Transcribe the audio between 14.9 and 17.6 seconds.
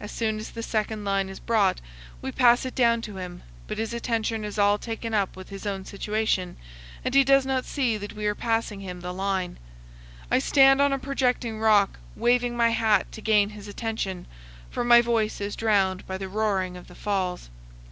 voice is drowned by the roaring of the falls.